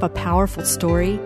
[0.00, 1.18] have a powerful story?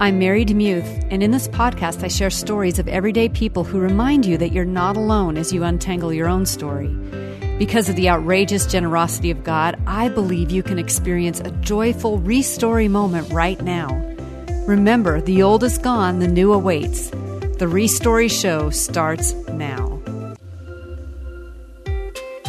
[0.00, 4.26] I'm Mary DeMuth, and in this podcast, I share stories of everyday people who remind
[4.26, 6.88] you that you're not alone as you untangle your own story.
[7.58, 12.90] Because of the outrageous generosity of God, I believe you can experience a joyful restory
[12.90, 13.88] moment right now.
[14.66, 17.08] Remember, the old is gone, the new awaits.
[17.08, 19.87] The Restory Show starts now.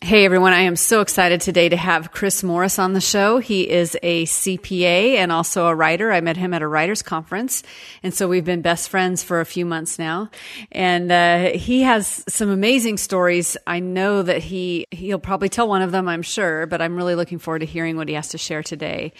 [0.02, 3.38] Hey everyone, I am so excited today to have Chris Morris on the show.
[3.38, 6.12] He is a CPA and also a writer.
[6.12, 7.62] I met him at a writers conference.
[8.02, 10.30] And so we've been best friends for a few months now.
[10.72, 13.56] And uh, he has some amazing stories.
[13.66, 17.14] I know that he, he'll probably tell one of them, I'm sure, but I'm really
[17.14, 19.14] looking forward to hearing what he has to share today.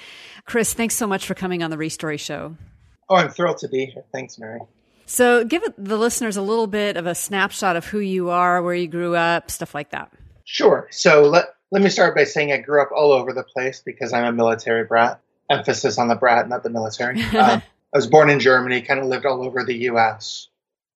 [0.44, 2.56] Chris, thanks so much for coming on the Restory Show.
[3.08, 4.04] Oh, I'm thrilled to be here.
[4.12, 4.60] Thanks, Mary.
[5.06, 8.74] So, give the listeners a little bit of a snapshot of who you are, where
[8.74, 10.12] you grew up, stuff like that.
[10.44, 10.88] Sure.
[10.90, 14.12] So, let, let me start by saying I grew up all over the place because
[14.12, 15.20] I'm a military brat.
[15.50, 17.22] Emphasis on the brat, not the military.
[17.34, 17.62] um,
[17.94, 20.48] I was born in Germany, kind of lived all over the U.S.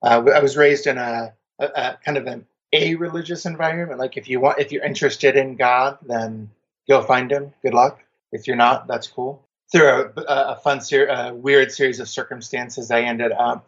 [0.03, 3.99] Uh, I was raised in a, a, a kind of an a religious environment.
[3.99, 6.51] Like if you want, if you're interested in God, then
[6.89, 7.53] go find Him.
[7.63, 8.01] Good luck.
[8.33, 9.45] If you're not, that's cool.
[9.71, 13.67] Through a, a fun, ser- a weird series of circumstances, I ended up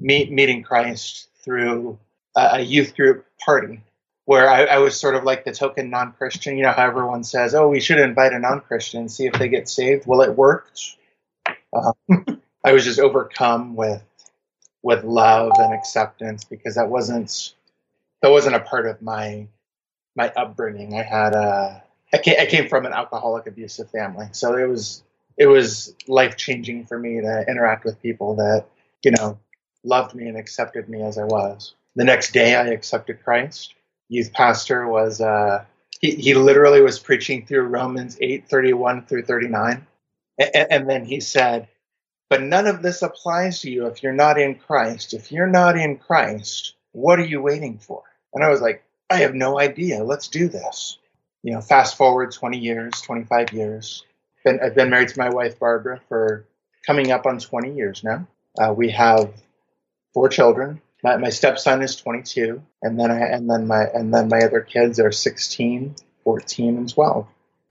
[0.00, 1.98] meet, meeting Christ through
[2.36, 3.80] a, a youth group party
[4.24, 6.58] where I, I, was sort of like the token non-Christian.
[6.58, 9.48] You know how everyone says, "Oh, we should invite a non-Christian and see if they
[9.48, 10.96] get saved." Well, it worked.
[11.72, 11.92] Uh,
[12.64, 14.02] I was just overcome with
[14.82, 17.54] with love and acceptance because that wasn't
[18.20, 19.46] that wasn't a part of my
[20.14, 20.94] my upbringing.
[20.98, 21.82] I had a
[22.12, 25.02] I came, I came from an alcoholic abusive family, so it was
[25.38, 28.66] it was life changing for me to interact with people that
[29.02, 29.38] you know
[29.84, 31.74] loved me and accepted me as I was.
[31.96, 33.74] The next day, I accepted Christ.
[34.08, 35.64] Youth pastor was uh,
[36.00, 39.86] he, he literally was preaching through Romans eight thirty one through thirty nine,
[40.38, 41.68] and, and then he said,
[42.30, 45.14] "But none of this applies to you if you're not in Christ.
[45.14, 48.02] If you're not in Christ, what are you waiting for?"
[48.32, 50.04] And I was like, "I have no idea.
[50.04, 50.98] Let's do this."
[51.42, 54.04] You know, fast forward twenty years, twenty five years.
[54.44, 56.46] Been, I've been married to my wife Barbara for
[56.86, 58.26] coming up on twenty years now.
[58.58, 59.32] Uh, we have
[60.14, 60.80] four children.
[61.02, 64.60] My, my stepson is 22, and then I and then my and then my other
[64.60, 65.94] kids are 16,
[66.24, 67.26] 14, and 12.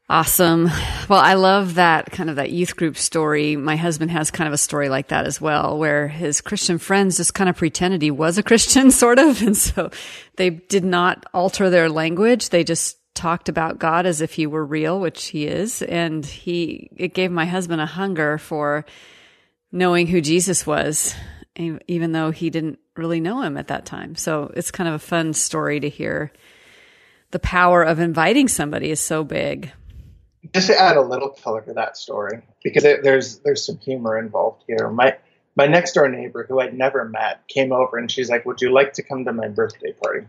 [0.09, 0.69] Awesome.
[1.09, 3.57] Well, I love that kind of that youth group story.
[3.57, 7.17] My husband has kind of a story like that as well, where his Christian friends
[7.17, 9.41] just kind of pretended he was a Christian, sort of.
[9.41, 9.91] And so
[10.37, 12.49] they did not alter their language.
[12.49, 15.81] They just talked about God as if he were real, which he is.
[15.81, 18.85] And he, it gave my husband a hunger for
[19.73, 21.13] knowing who Jesus was
[21.57, 24.15] even though he didn't really know him at that time.
[24.15, 26.31] So it's kind of a fun story to hear.
[27.31, 29.71] The power of inviting somebody is so big.
[30.53, 34.17] Just to add a little color to that story, because it, there's there's some humor
[34.17, 34.89] involved here.
[34.89, 35.17] My
[35.55, 38.71] my next door neighbor, who I'd never met, came over and she's like, "Would you
[38.71, 40.27] like to come to my birthday party?" I'm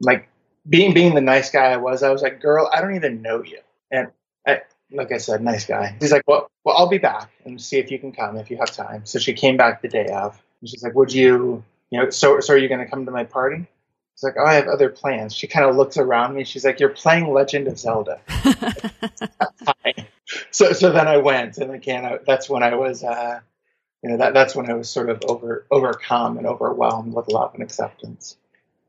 [0.00, 0.28] like,
[0.68, 3.42] being being the nice guy I was, I was like, "Girl, I don't even know
[3.42, 3.58] you."
[3.90, 4.08] And
[4.46, 4.62] I,
[4.92, 5.96] like I said, nice guy.
[5.98, 8.58] He's like, "Well, well, I'll be back and see if you can come if you
[8.58, 10.40] have time." So she came back the day of.
[10.60, 13.12] And she's like, "Would you, you know, so so are you going to come to
[13.12, 13.66] my party?"
[14.14, 16.44] She's like, "Oh, I have other plans." She kind of looks around me.
[16.44, 18.20] She's like, "You're playing Legend of Zelda."
[20.50, 23.04] so so then I went, and again, I, that's when I was.
[23.04, 23.40] Uh,
[24.02, 27.54] you know that that's when I was sort of over overcome and overwhelmed with love
[27.54, 28.36] and acceptance.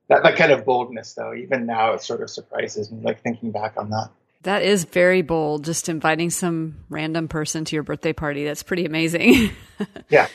[0.08, 3.02] That that kind of boldness, though, even now, it sort of surprises me.
[3.02, 4.10] Like thinking back on that.
[4.44, 5.66] That is very bold.
[5.66, 8.46] Just inviting some random person to your birthday party.
[8.46, 9.52] That's pretty amazing.
[10.10, 10.28] yeah.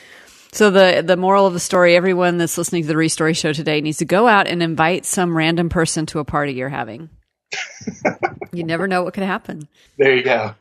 [0.55, 3.81] So the the moral of the story: everyone that's listening to the Restory Show today
[3.81, 7.09] needs to go out and invite some random person to a party you're having.
[8.53, 9.67] you never know what could happen.
[9.97, 10.55] There you go.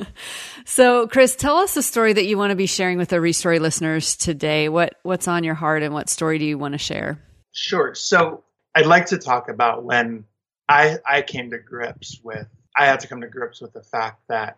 [0.64, 3.60] so, Chris, tell us a story that you want to be sharing with the Restory
[3.60, 4.70] listeners today.
[4.70, 7.18] What what's on your heart, and what story do you want to share?
[7.52, 7.94] Sure.
[7.94, 8.42] So,
[8.74, 10.24] I'd like to talk about when
[10.66, 14.22] I I came to grips with I had to come to grips with the fact
[14.30, 14.56] that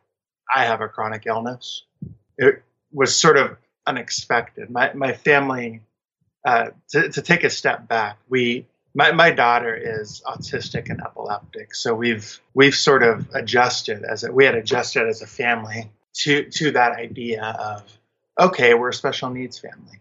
[0.54, 1.82] I have a chronic illness.
[2.36, 3.56] It was sort of
[3.88, 4.70] unexpected.
[4.70, 5.80] My my family
[6.44, 11.74] uh, to, to take a step back, we my, my daughter is autistic and epileptic,
[11.74, 16.44] so we've we've sort of adjusted as a, we had adjusted as a family to
[16.50, 17.82] to that idea of
[18.38, 20.00] okay, we're a special needs family,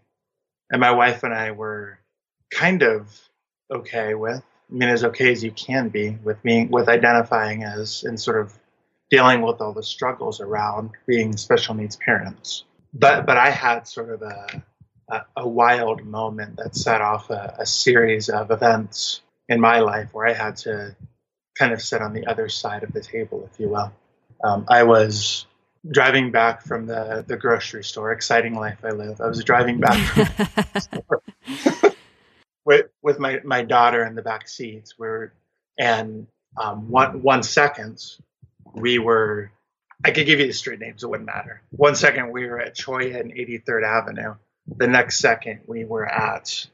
[0.70, 1.98] and my wife and I were
[2.50, 3.08] kind of
[3.70, 4.42] okay with.
[4.70, 8.40] I mean, as okay as you can be with being with identifying as and sort
[8.40, 8.52] of
[9.10, 12.64] dealing with all the struggles around being special needs parents.
[12.92, 14.62] But but I had sort of a
[15.08, 20.08] a, a wild moment that set off a, a series of events in my life
[20.12, 20.94] where I had to
[21.58, 23.92] kind of sit on the other side of the table, if you will.
[24.44, 25.46] Um, I was
[25.90, 29.20] driving back from the, the grocery store, exciting life I live.
[29.20, 29.98] I was driving back
[32.64, 34.94] with, with my, my daughter in the back seats.
[34.96, 35.32] Where,
[35.78, 36.26] and
[36.60, 38.04] um, one, one second,
[38.74, 39.50] we were,
[40.04, 41.62] I could give you the street names, it wouldn't matter.
[41.70, 44.34] One second, we were at Cholla and 83rd Avenue
[44.76, 46.66] the next second we were at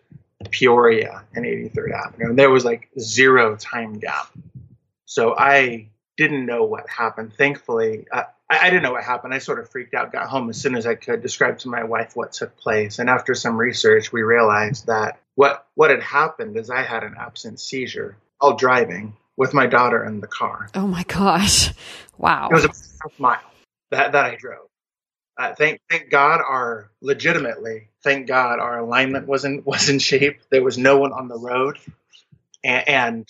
[0.50, 4.28] Peoria and 83rd Avenue, and there was like zero time gap.
[5.06, 7.34] So I didn't know what happened.
[7.34, 9.32] Thankfully, uh, I, I, didn't know what happened.
[9.32, 11.84] I sort of freaked out, got home as soon as I could, described to my
[11.84, 12.98] wife what took place.
[12.98, 17.14] And after some research, we realized that what, what had happened is I had an
[17.18, 20.68] absent seizure while driving with my daughter in the car.
[20.74, 21.72] Oh my gosh.
[22.18, 22.48] Wow.
[22.50, 22.72] It was a
[23.18, 23.40] mile
[23.90, 24.68] that, that I drove.
[25.36, 30.40] Uh, thank thank God our legitimately thank God our alignment wasn't was in shape.
[30.50, 31.78] There was no one on the road,
[32.62, 33.28] and, and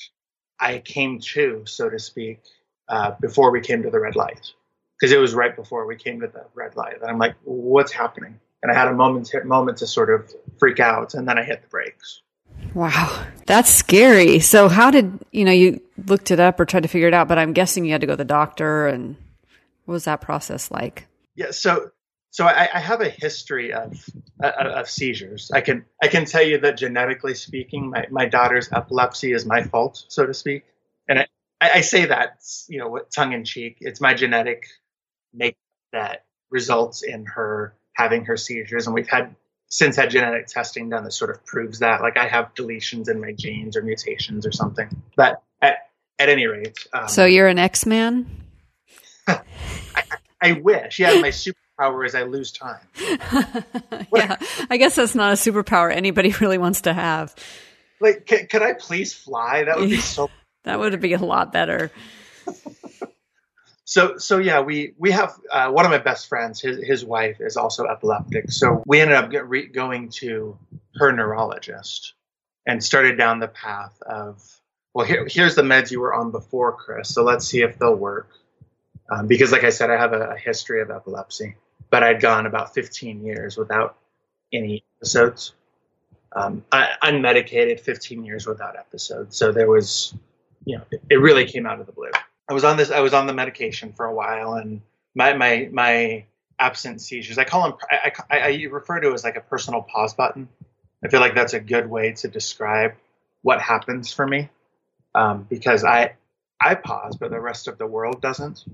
[0.60, 2.40] I came to, so to speak,
[2.88, 4.52] uh, before we came to the red light,
[4.98, 7.00] because it was right before we came to the red light.
[7.00, 8.38] And I'm like, what's happening?
[8.62, 11.62] And I had a moment moment to sort of freak out, and then I hit
[11.62, 12.20] the brakes.
[12.74, 14.40] Wow, that's scary.
[14.40, 17.28] So how did you know you looked it up or tried to figure it out?
[17.28, 19.16] But I'm guessing you had to go to the doctor, and
[19.84, 21.06] what was that process like?
[21.34, 21.90] Yeah, so
[22.34, 24.04] so I, I have a history of,
[24.42, 25.52] uh, of seizures.
[25.52, 29.62] I can I can tell you that genetically speaking, my, my daughter's epilepsy is my
[29.62, 30.64] fault, so to speak.
[31.08, 31.26] And I,
[31.60, 33.78] I say that you know tongue in cheek.
[33.80, 34.66] It's my genetic
[35.32, 35.56] make
[35.92, 39.36] that results in her having her seizures, and we've had
[39.66, 42.00] since had genetic testing done that sort of proves that.
[42.00, 44.88] Like I have deletions in my genes or mutations or something.
[45.16, 48.43] But at, at any rate, um, so you're an X man.
[49.26, 49.40] I,
[50.40, 50.98] I wish.
[50.98, 52.86] Yeah, my superpower is I lose time.
[54.14, 54.36] yeah,
[54.70, 57.34] I guess that's not a superpower anybody really wants to have.
[58.00, 59.64] Like, can, could I please fly?
[59.64, 60.30] That would be so.
[60.64, 61.90] that would be a lot better.
[63.84, 66.60] so, so yeah, we we have uh, one of my best friends.
[66.60, 68.50] His his wife is also epileptic.
[68.50, 70.58] So we ended up re- going to
[70.96, 72.14] her neurologist
[72.66, 74.42] and started down the path of
[74.94, 77.08] well, here, here's the meds you were on before, Chris.
[77.08, 78.28] So let's see if they'll work
[79.10, 81.56] um, because, like I said, I have a, a, history of epilepsy,
[81.90, 83.98] but I'd gone about 15 years without
[84.52, 85.52] any episodes.
[86.34, 89.36] Um, I, unmedicated, 15 years without episodes.
[89.36, 90.14] So there was,
[90.64, 92.10] you know, it, it, really came out of the blue.
[92.48, 92.90] I was on this.
[92.90, 94.80] I was on the medication for a while, and
[95.14, 96.24] my my my
[96.58, 97.38] absent seizures.
[97.38, 97.78] I call them.
[97.90, 100.48] I, I, I refer to it as like a personal pause button.
[101.04, 102.94] I feel like that's a good way to describe
[103.42, 104.48] what happens for me
[105.14, 106.14] um, because I
[106.60, 108.64] I pause, but the rest of the world doesn't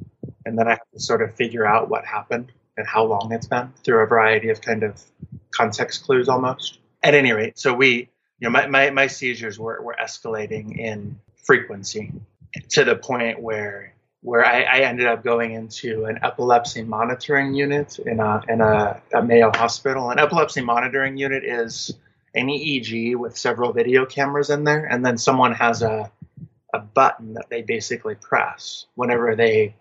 [0.45, 3.47] and then I have to sort of figure out what happened and how long it's
[3.47, 5.03] been through a variety of kind of
[5.51, 6.79] context clues almost.
[7.03, 11.19] At any rate, so we, you know, my, my, my seizures were, were escalating in
[11.45, 12.13] frequency
[12.71, 17.99] to the point where where I, I, ended up going into an epilepsy monitoring unit
[17.99, 20.11] in a in a, a Mayo hospital.
[20.11, 21.95] An epilepsy monitoring unit is
[22.35, 26.11] an EEG with several video cameras in there, and then someone has a
[26.73, 29.75] a button that they basically press whenever they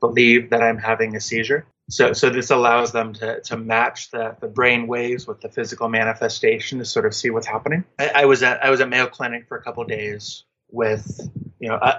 [0.00, 1.66] believe that I'm having a seizure.
[1.90, 5.88] So, so this allows them to, to match the, the brain waves with the physical
[5.88, 7.84] manifestation to sort of see what's happening.
[7.98, 11.20] I, I was at I was at Mayo Clinic for a couple days with
[11.58, 11.98] you know a,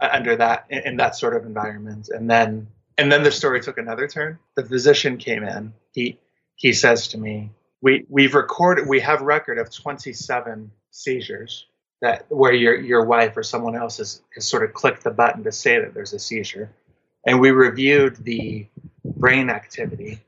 [0.00, 2.68] a, under that in, in that sort of environment, and then
[2.98, 4.38] and then the story took another turn.
[4.54, 5.72] The physician came in.
[5.92, 6.18] He
[6.54, 11.64] he says to me, "We we've recorded we have record of 27 seizures
[12.02, 15.44] that where your your wife or someone else has, has sort of clicked the button
[15.44, 16.70] to say that there's a seizure."
[17.26, 18.66] And we reviewed the
[19.04, 20.20] brain activity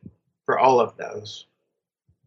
[0.44, 1.46] for all of those.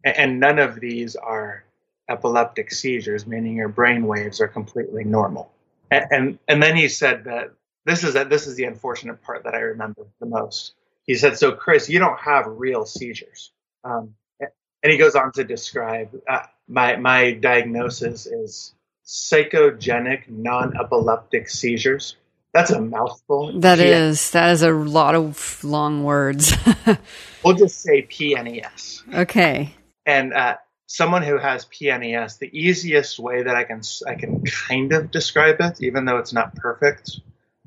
[0.04, 1.64] And none of these are
[2.08, 5.52] epileptic seizures, meaning your brain waves are completely normal.
[5.90, 7.52] And, and, and then he said that
[7.84, 10.74] this is a, this is the unfortunate part that I remember the most.
[11.04, 13.50] He said, "So Chris, you don't have real seizures."
[13.84, 18.74] Um, and he goes on to describe uh, my my diagnosis is
[19.04, 22.16] psychogenic non-epileptic seizures.
[22.52, 23.60] That's a mouthful.
[23.60, 24.08] That yeah.
[24.08, 24.30] is.
[24.32, 26.54] That is a lot of long words.
[27.44, 29.14] we'll just say PNES.
[29.14, 29.74] Okay.
[30.04, 30.56] And uh,
[30.86, 35.56] someone who has PNES, the easiest way that I can I can kind of describe
[35.60, 37.20] it, even though it's not perfect,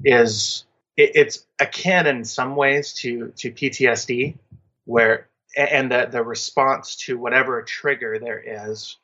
[0.04, 0.65] is
[0.96, 4.38] it, it's akin in some ways to to PTSD,
[4.86, 5.27] where
[5.58, 8.98] and the the response to whatever trigger there is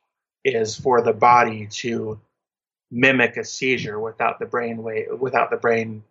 [0.43, 2.19] is for the body to
[2.91, 6.03] mimic a seizure without the brain way without the brain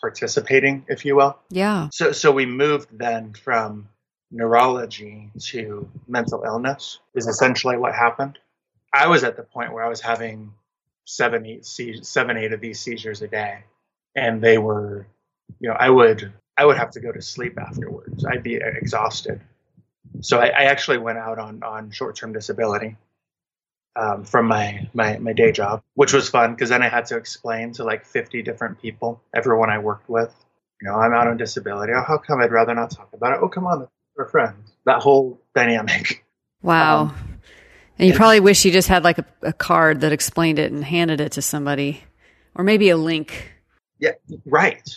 [0.00, 1.38] participating, if you will.
[1.50, 1.88] Yeah.
[1.90, 3.88] So so we moved then from
[4.30, 8.38] neurology to mental illness is essentially what happened.
[8.92, 10.52] I was at the point where I was having
[11.04, 13.64] seven, eight, seven, eight of these seizures a day,
[14.14, 15.06] and they were,
[15.60, 18.24] you know, I would I would have to go to sleep afterwards.
[18.24, 19.40] I'd be exhausted.
[20.20, 22.96] So I, I actually went out on on short term disability
[23.98, 27.16] um, from my, my my day job, which was fun because then I had to
[27.16, 30.32] explain to like 50 different people, everyone I worked with,
[30.80, 31.92] you know, I'm out on disability.
[31.94, 33.38] Oh, how come I'd rather not talk about it?
[33.42, 34.70] Oh, come on, we're friends.
[34.86, 36.24] That whole dynamic.
[36.62, 37.02] Wow.
[37.02, 37.40] Um,
[37.98, 40.84] and you probably wish you just had like a, a card that explained it and
[40.84, 42.02] handed it to somebody,
[42.54, 43.52] or maybe a link.
[43.98, 44.12] Yeah,
[44.44, 44.88] right.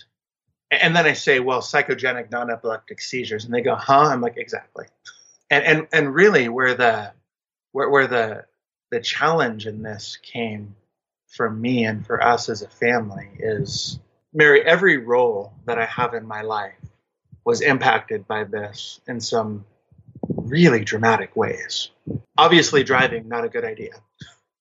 [0.71, 4.09] And then I say, well, psychogenic non-epileptic seizures, and they go, huh?
[4.11, 4.85] I'm like, exactly.
[5.49, 7.13] And and and really, where the
[7.71, 8.45] where where the
[8.91, 10.75] the challenge in this came
[11.27, 13.99] for me and for us as a family is
[14.33, 16.75] Mary, every role that I have in my life
[17.43, 19.65] was impacted by this in some
[20.37, 21.89] really dramatic ways.
[22.37, 23.93] Obviously, driving, not a good idea.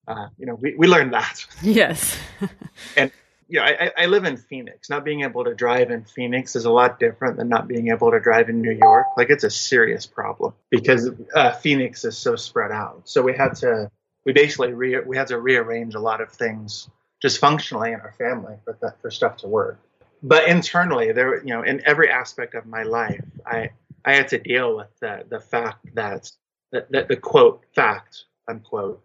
[0.09, 1.45] Uh, you know, we, we learned that.
[1.63, 2.17] Yes.
[2.97, 3.13] and,
[3.49, 4.91] you know, I, I live in Phoenix.
[4.91, 8.11] Not being able to drive in Phoenix is a lot different than not being able
[8.11, 9.07] to drive in New York.
[9.17, 13.03] Like, it's a serious problem because uh, Phoenix is so spread out.
[13.05, 13.91] So we had to
[14.25, 16.89] we basically re- we had to rearrange a lot of things
[17.21, 19.79] just functionally in our family for that, for stuff to work.
[20.23, 23.71] But internally, there you know, in every aspect of my life, I
[24.05, 26.31] I had to deal with the the fact that
[26.73, 29.03] that, that the quote fact unquote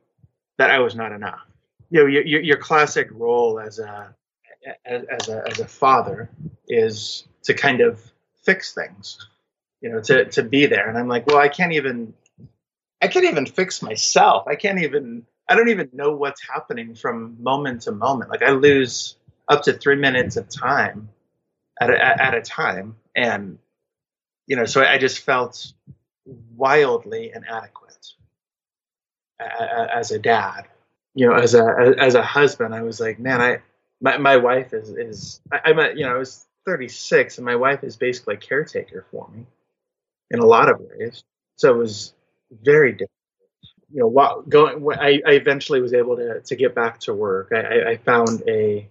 [0.57, 1.45] that I was not enough.
[1.89, 4.13] You know, your your classic role as a
[4.85, 6.29] as, as a as a father
[6.67, 8.01] is to kind of
[8.43, 9.27] fix things,
[9.81, 10.89] you know, to to be there.
[10.89, 12.13] And I'm like, well, I can't even
[13.01, 14.47] I can't even fix myself.
[14.47, 18.31] I can't even, I don't even know what's happening from moment to moment.
[18.31, 21.09] Like I lose up to three minutes of time
[21.79, 22.95] at a, at a time.
[23.15, 23.59] And,
[24.47, 25.73] you know, so I just felt
[26.25, 27.85] wildly inadequate
[29.39, 30.67] as a dad.
[31.13, 33.59] You know, as a as a husband, I was like, man, I
[34.01, 37.55] my my wife is is I, I'm a, you know I was 36 and my
[37.55, 39.45] wife is basically a caretaker for me
[40.31, 41.23] in a lot of ways.
[41.57, 42.13] So it was
[42.51, 43.11] very difficult.
[43.91, 47.51] You know, while going, I, I eventually was able to to get back to work.
[47.53, 48.89] I, I found a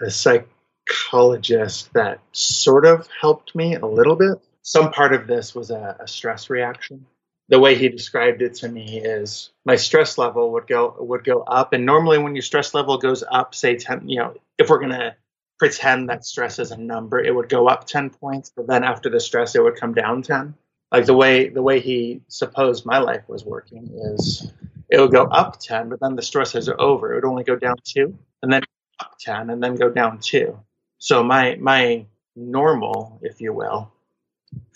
[0.00, 4.38] a psychologist that sort of helped me a little bit.
[4.62, 7.06] Some part of this was a, a stress reaction.
[7.48, 11.42] The way he described it to me is my stress level would go would go
[11.42, 14.80] up, and normally when your stress level goes up, say ten, you know, if we're
[14.80, 15.16] gonna
[15.58, 19.08] pretend that stress is a number, it would go up 10 points, but then after
[19.08, 20.56] the stress, it would come down 10
[20.92, 24.52] like the way the way he supposed my life was working is
[24.90, 27.12] it would go up 10 but then the stresses are over.
[27.12, 28.62] It would only go down 2 and then
[29.00, 30.58] up 10 and then go down 2
[30.98, 32.06] so my my
[32.36, 33.92] normal if you will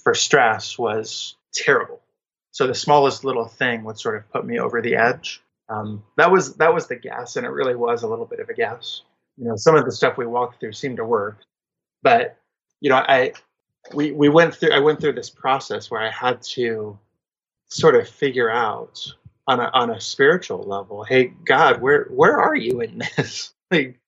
[0.03, 2.01] for stress was terrible.
[2.53, 5.43] So the smallest little thing would sort of put me over the edge.
[5.69, 8.49] Um, that was that was the guess and it really was a little bit of
[8.49, 9.03] a guess
[9.37, 11.41] you know some of the stuff we walked through seemed to work
[12.03, 12.39] but
[12.81, 13.33] you know, I
[13.95, 16.99] we we went through I went through this process where I had to
[17.69, 19.01] sort of figure out
[19.47, 23.55] on a on a spiritual level, hey God, where where are you in this?
[23.71, 23.99] like,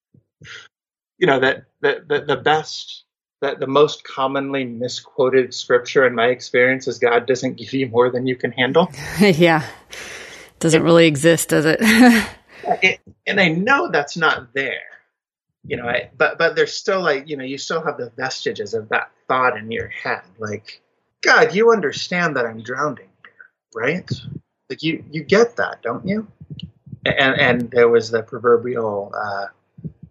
[1.18, 3.04] you know that the the, the best
[3.40, 8.10] that the most commonly misquoted scripture in my experience is God doesn't give you more
[8.10, 8.90] than you can handle.
[9.20, 9.64] yeah.
[10.58, 11.78] Doesn't really exist, does it?
[12.82, 13.00] it?
[13.28, 14.80] And I know that's not there.
[15.64, 18.74] You know, I, but but there's still like, you know, you still have the vestiges
[18.74, 20.22] of that thought in your head.
[20.38, 20.80] Like,
[21.22, 24.10] God, you understand that I'm drowning here, right?
[24.70, 26.28] Like you you get that, don't you?
[27.06, 29.46] And and there was the proverbial uh,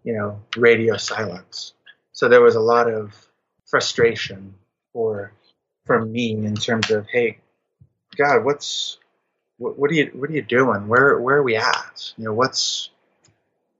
[0.03, 1.73] you know, radio silence
[2.17, 3.13] so there was a lot of
[3.67, 4.55] frustration
[4.91, 5.31] for
[5.85, 7.37] from me in terms of, hey,
[8.17, 8.97] God, what's
[9.59, 10.87] what, what are you what are you doing?
[10.87, 12.13] Where where are we at?
[12.17, 12.89] You know, what's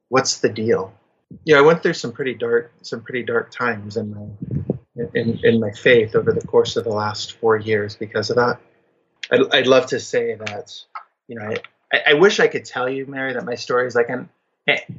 [0.10, 0.94] what's the deal?
[1.46, 4.56] Yeah, I went through some pretty dark some pretty dark times in my
[5.13, 8.60] in, in my faith over the course of the last four years because of that.
[9.32, 10.74] I'd, I'd love to say that,
[11.27, 11.54] you know,
[11.92, 14.30] I, I wish I could tell you, Mary, that my story is like an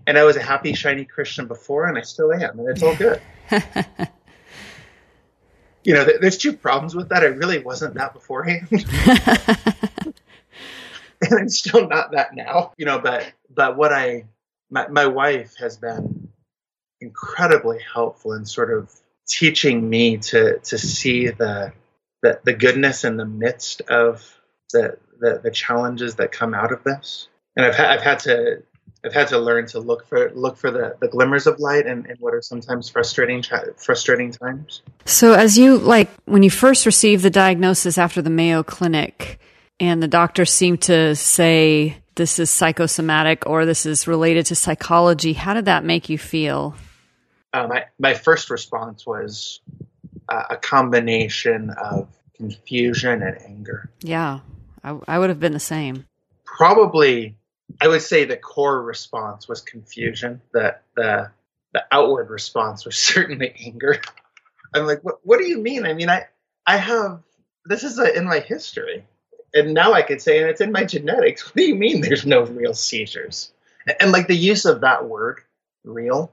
[0.07, 2.97] and I was a happy, shiny Christian before, and I still am, and it's all
[2.97, 3.21] good.
[5.85, 7.23] you know, there's two problems with that.
[7.23, 10.15] I really wasn't that beforehand, and
[11.33, 12.73] I'm still not that now.
[12.79, 14.25] You know, but but what I
[14.71, 16.29] my my wife has been
[17.01, 18.93] incredibly helpful in sort of
[19.29, 21.73] teaching me to to see the
[22.23, 24.35] the, the goodness in the midst of
[24.73, 27.29] the, the the challenges that come out of this.
[27.57, 28.63] And I've had, I've had to
[29.05, 32.07] I've had to learn to look for look for the, the glimmers of light and,
[32.07, 33.45] and what are sometimes frustrating
[33.77, 34.83] frustrating times.
[35.05, 39.39] So as you like when you first received the diagnosis after the Mayo Clinic
[39.79, 45.33] and the doctor seemed to say this is psychosomatic or this is related to psychology,
[45.33, 46.75] how did that make you feel?
[47.53, 49.61] Uh, my, my first response was
[50.29, 53.91] uh, a combination of confusion and anger.
[54.01, 54.41] Yeah,
[54.85, 56.07] I, I would have been the same.
[56.45, 57.37] Probably
[57.81, 60.41] I would say the core response was confusion.
[60.53, 61.31] The the
[61.73, 64.01] the outward response was certainly anger.
[64.75, 65.87] I'm like, what what do you mean?
[65.87, 66.27] I mean, I
[66.67, 67.21] I have
[67.65, 69.05] this is a, in my history,
[69.53, 71.43] and now I could say, and it's in my genetics.
[71.47, 72.01] What do you mean?
[72.01, 73.53] There's no real seizures,
[73.87, 75.41] and, and like the use of that word,
[75.85, 76.33] real.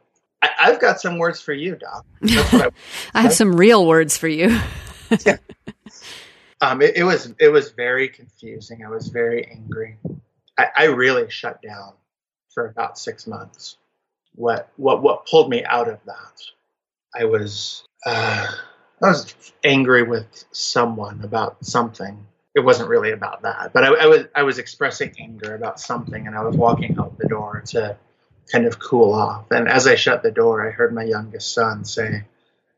[0.59, 2.05] I, have got some words for you, Doc.
[2.23, 2.69] I,
[3.13, 4.59] I, have some real words for you.
[5.25, 5.37] yeah.
[6.61, 8.85] Um, it, it was it was very confusing.
[8.85, 9.97] I was very angry.
[10.57, 11.93] I, I really shut down
[12.53, 13.77] for about six months.
[14.35, 16.41] What what what pulled me out of that?
[17.17, 18.47] I was uh,
[19.01, 22.25] I was angry with someone about something.
[22.55, 26.25] It wasn't really about that, but I, I, was I was expressing anger about something,
[26.25, 27.97] and I was walking out the door to
[28.51, 29.51] kind of cool off.
[29.51, 32.23] And as I shut the door, I heard my youngest son say,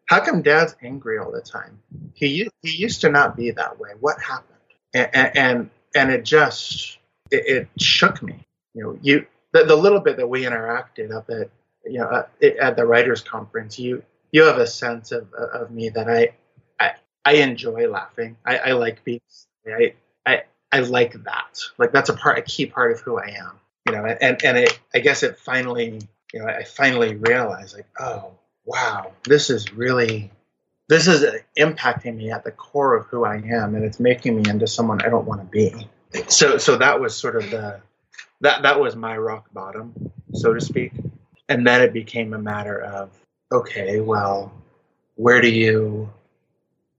[0.06, 1.82] "How come Dad's angry all the time?
[2.14, 3.92] He he used to not be that way.
[4.00, 4.58] What happened?"
[4.94, 6.98] And and, and it just
[7.32, 8.46] it, it shook me.
[8.74, 11.50] You know, you the, the, little bit that we interacted up at
[11.86, 16.10] you know at, the writers conference, you you have a sense of of me that
[16.10, 16.30] I
[16.80, 16.94] I,
[17.26, 18.38] I enjoy laughing.
[18.46, 19.22] I, I like being
[19.68, 19.94] I,
[20.26, 21.60] I I like that.
[21.78, 23.60] Like that's a part a key part of who I am.
[23.88, 26.00] You know, and and it, I guess it finally
[26.34, 28.32] you know I finally realized like oh
[28.66, 30.32] wow this is really
[30.90, 31.26] this is
[31.58, 35.02] impacting me at the core of who I am and it's making me into someone
[35.02, 35.88] I don't want to be
[36.28, 37.82] so so that was sort of the
[38.42, 40.94] that that was my rock bottom, so to speak.
[41.50, 43.10] And then it became a matter of
[43.52, 44.52] okay, well,
[45.16, 46.12] where do you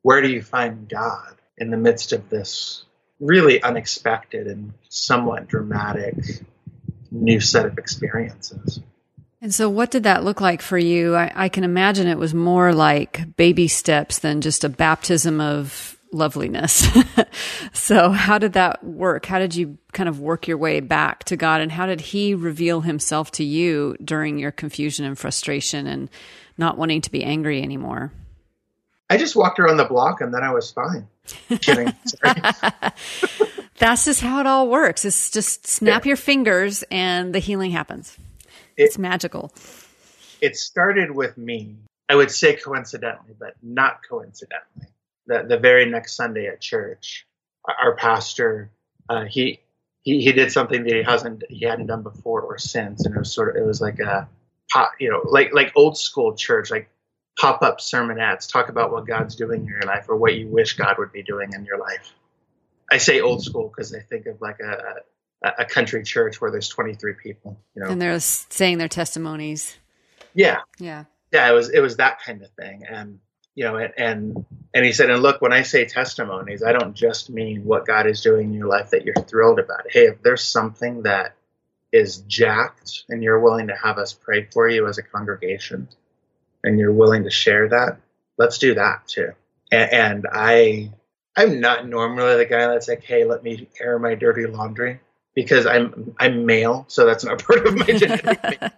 [0.02, 2.84] where do you find God in the midst of this
[3.20, 6.14] really unexpected and somewhat dramatic
[7.10, 8.80] new set of experiences?
[9.40, 11.14] And so, what did that look like for you?
[11.14, 15.96] I, I, can imagine it was more like baby steps than just a baptism of
[16.12, 16.88] loveliness.
[17.72, 19.26] so, how did that work?
[19.26, 21.60] How did you kind of work your way back to God?
[21.60, 26.10] And how did He reveal Himself to you during your confusion and frustration and
[26.56, 28.12] not wanting to be angry anymore?
[29.08, 31.06] I just walked around the block and then I was fine.
[31.60, 31.94] Kidding.
[33.78, 35.04] That's just how it all works.
[35.04, 36.10] It's just snap yeah.
[36.10, 38.16] your fingers and the healing happens.
[38.76, 39.52] It, it's magical.
[40.40, 41.76] It started with me.
[42.08, 44.88] I would say coincidentally, but not coincidentally
[45.28, 47.26] the, the very next Sunday at church,
[47.80, 48.70] our pastor,
[49.08, 49.60] uh, he,
[50.02, 53.04] he, he did something that he hasn't, he hadn't done before or since.
[53.04, 54.26] And it was sort of, it was like a
[54.72, 56.88] pop, you know, like, like old school church, like
[57.38, 60.74] pop up sermonettes, talk about what God's doing in your life or what you wish
[60.74, 62.12] God would be doing in your life.
[62.90, 66.68] I say old school because I think of like a, a, country church where there's
[66.68, 69.76] 23 people, you know, and they're saying their testimonies.
[70.34, 70.60] Yeah.
[70.78, 71.04] Yeah.
[71.32, 73.18] yeah, it was it was that kind of thing, and
[73.54, 76.94] you know, and and and he said, and look, when I say testimonies, I don't
[76.94, 79.90] just mean what God is doing in your life that you're thrilled about.
[79.90, 81.34] Hey, if there's something that
[81.92, 85.88] is jacked and you're willing to have us pray for you as a congregation,
[86.62, 87.98] and you're willing to share that,
[88.36, 89.32] let's do that too.
[89.70, 90.92] And, and I,
[91.38, 94.98] I'm not normally the guy that's like, hey, let me air my dirty laundry
[95.36, 98.60] because I'm I'm male, so that's not part of my genetic.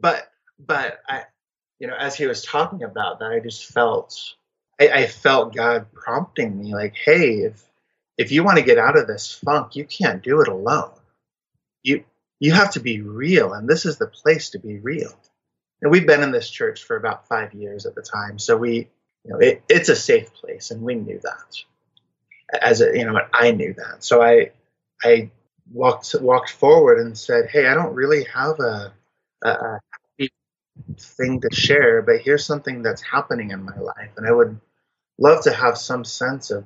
[0.00, 1.24] but but I,
[1.78, 4.18] you know, as he was talking about that, I just felt
[4.80, 7.62] I, I felt God prompting me, like, hey, if
[8.16, 10.92] if you want to get out of this funk, you can't do it alone.
[11.82, 12.04] You
[12.40, 15.12] you have to be real, and this is the place to be real.
[15.82, 18.88] And we've been in this church for about five years at the time, so we,
[19.26, 21.56] you know, it, it's a safe place, and we knew that.
[22.62, 24.52] As a, you know, I knew that, so I
[25.02, 25.30] I
[25.72, 28.92] walked walked forward and said, "Hey, I don't really have a,
[29.42, 29.80] a,
[30.20, 30.28] a
[30.98, 34.60] thing to share, but here's something that's happening in my life, and I would
[35.18, 36.64] love to have some sense of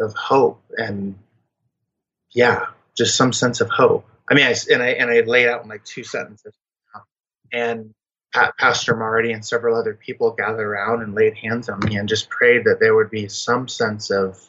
[0.00, 1.16] of hope and
[2.34, 4.06] yeah, just some sense of hope.
[4.28, 6.54] I mean, I and I and I laid out in like two sentences,
[7.52, 7.94] and
[8.34, 12.28] Pastor Marty and several other people gathered around and laid hands on me and just
[12.28, 14.40] prayed that there would be some sense of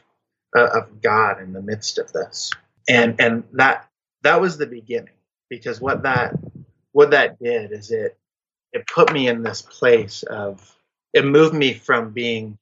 [0.57, 2.51] uh, of God in the midst of this,
[2.89, 3.87] and and that
[4.23, 5.13] that was the beginning
[5.49, 6.33] because what that
[6.93, 8.17] what that did is it
[8.73, 10.75] it put me in this place of
[11.13, 12.57] it moved me from being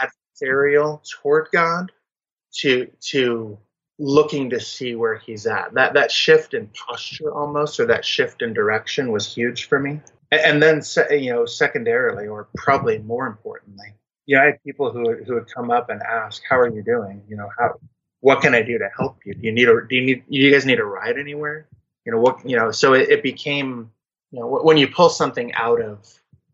[0.00, 1.92] adversarial toward God
[2.60, 3.58] to to
[3.98, 5.74] looking to see where he's at.
[5.74, 10.00] That that shift in posture almost or that shift in direction was huge for me.
[10.30, 13.94] And, then you know secondarily or probably more importantly,
[14.26, 16.82] you know I had people who who would come up and ask, "How are you
[16.82, 17.22] doing?
[17.28, 17.74] You know how
[18.20, 19.34] what can I do to help you?
[19.34, 21.68] Do you need a do you need you guys need a ride anywhere?
[22.04, 23.90] You know what you know so it, it became
[24.30, 26.06] you know when you pull something out of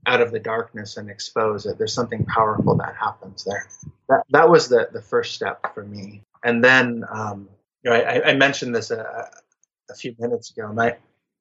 [0.07, 3.67] out of the darkness and expose it there's something powerful that happens there
[4.09, 7.49] that that was the the first step for me and then um,
[7.83, 9.31] you know I, I mentioned this a,
[9.91, 10.97] a few minutes ago my,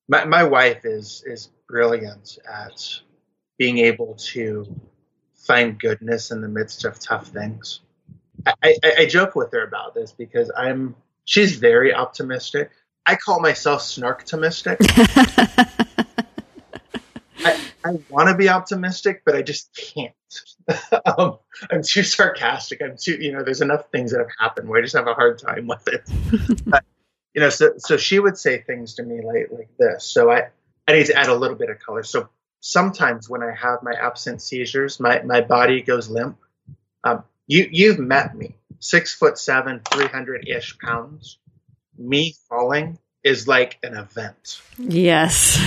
[0.07, 2.99] my my wife is is brilliant at
[3.57, 4.65] being able to
[5.35, 7.81] find goodness in the midst of tough things
[8.45, 12.71] I, I, I joke with her about this because I'm she's very optimistic
[13.05, 14.77] I call myself snarktimistic
[17.45, 20.13] I, I want to be optimistic, but I just can't.
[21.17, 21.37] um,
[21.69, 22.81] I'm too sarcastic.
[22.81, 25.13] I'm too, you know, there's enough things that have happened where I just have a
[25.13, 26.03] hard time with it.
[26.65, 26.83] but,
[27.33, 30.05] you know, so, so she would say things to me like, like this.
[30.05, 30.49] So I,
[30.87, 32.03] I need to add a little bit of color.
[32.03, 36.37] So sometimes when I have my absent seizures, my, my body goes limp.
[37.03, 41.39] Um, you, you've met me, six foot seven, 300 ish pounds.
[41.97, 44.61] Me falling is like an event.
[44.77, 45.59] Yes.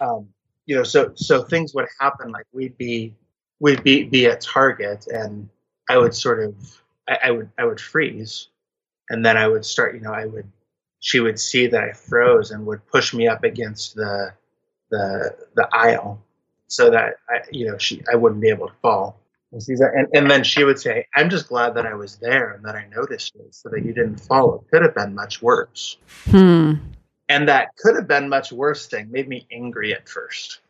[0.00, 0.28] um,
[0.66, 3.14] you know, so so things would happen like we'd be
[3.58, 5.48] we'd be be at Target and
[5.88, 6.54] I would sort of
[7.08, 8.48] I, I would I would freeze
[9.10, 10.50] and then I would start you know I would
[11.00, 14.32] she would see that I froze and would push me up against the
[14.90, 16.22] the the aisle
[16.66, 19.20] so that I you know she I wouldn't be able to fall.
[19.50, 22.76] And, and, then she would say, "I'm just glad that I was there and that
[22.76, 24.56] I noticed it, so that you didn't fall.
[24.56, 26.74] It could have been much worse." Hmm.
[27.30, 30.60] And that could have been much worse thing made me angry at first.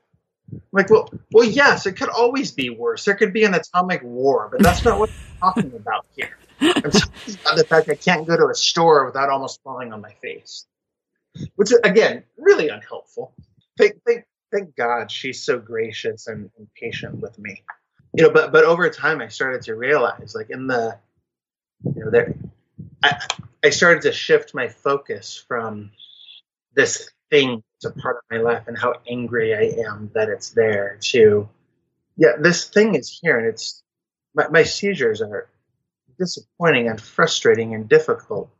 [0.53, 3.05] I'm like, well, well, yes, it could always be worse.
[3.05, 6.37] There could be an atomic war, but that's not what I'm talking about here.
[6.61, 10.67] The fact I can't go to a store without almost falling on my face,
[11.57, 13.33] which again, really unhelpful.
[13.77, 17.63] Thank, thank, thank God she's so gracious and, and patient with me.
[18.15, 20.99] You know, but but over time I started to realize, like in the,
[21.85, 22.35] you know, there,
[23.03, 23.19] I
[23.63, 25.91] I started to shift my focus from
[26.75, 30.51] this thing is a part of my life and how angry I am that it's
[30.51, 31.49] there to
[32.17, 33.83] yeah this thing is here and it's
[34.35, 35.49] my, my seizures are
[36.19, 38.51] disappointing and frustrating and difficult.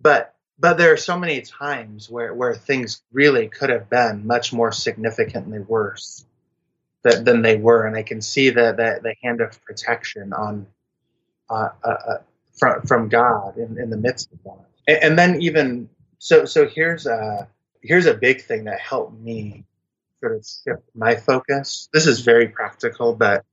[0.00, 4.52] But but there are so many times where where things really could have been much
[4.52, 6.24] more significantly worse
[7.02, 7.86] that, than they were.
[7.86, 10.66] And I can see the the, the hand of protection on
[11.50, 12.18] uh, uh, uh,
[12.52, 14.66] from from God in, in the midst of that.
[14.86, 17.48] And, and then even so so here's a
[17.82, 19.64] here's a big thing that helped me
[20.20, 21.88] sort of shift my focus.
[21.92, 23.44] This is very practical, but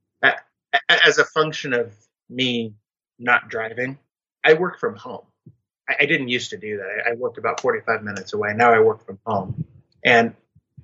[0.88, 1.94] as a function of
[2.28, 2.74] me
[3.22, 3.98] not driving,
[4.44, 5.24] I work from home.
[5.88, 7.10] I didn't used to do that.
[7.10, 8.52] I worked about 45 minutes away.
[8.54, 9.64] Now I work from home.
[10.04, 10.34] And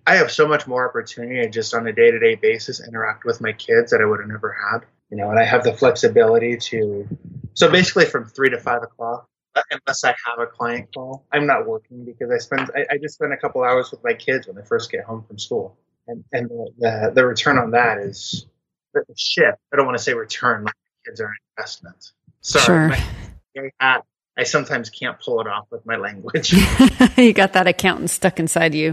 [0.06, 3.24] I have so much more opportunity to just on a day to day basis interact
[3.24, 4.80] with my kids that I would have never had.
[5.10, 7.08] You know, and I have the flexibility to.
[7.54, 11.24] So basically, from three to five o'clock, uh, unless I have a client call.
[11.32, 14.12] I'm not working because I spend I, I, just spend a couple hours with my
[14.12, 15.76] kids when they first get home from school.
[16.06, 18.46] and, and the, the return on that is
[18.94, 19.58] the shift.
[19.72, 20.64] I don't want to say return.
[20.64, 20.72] My
[21.06, 22.12] kids are an investment.
[22.40, 22.88] Sorry, sure.
[22.88, 24.00] my, I,
[24.36, 26.52] I sometimes can't pull it off with my language.
[27.16, 28.92] you got that accountant stuck inside you.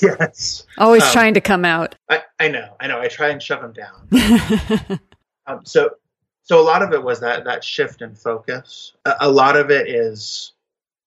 [0.00, 0.64] Yes.
[0.78, 1.94] Always um, trying to come out.
[2.08, 2.76] I, I, know.
[2.78, 3.00] I know.
[3.00, 5.00] I try and shove them down.
[5.46, 5.90] um, so,
[6.42, 8.92] so a lot of it was that that shift in focus.
[9.04, 10.52] A, a lot of it is,